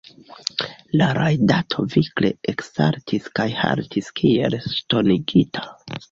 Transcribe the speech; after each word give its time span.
La 1.01 1.09
rajdato 1.17 1.83
vigle 1.95 2.31
eksaltis 2.53 3.27
kaj 3.39 3.45
haltis 3.59 4.09
kiel 4.21 4.57
ŝtonigita. 4.77 5.63